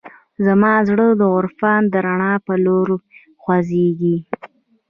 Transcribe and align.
زما 0.45 0.73
زړه 0.87 1.05
د 1.19 1.21
عرفان 1.37 1.81
د 1.93 1.95
رڼا 2.05 2.33
په 2.45 2.53
لور 2.65 2.87
خوځېږي. 3.41 4.17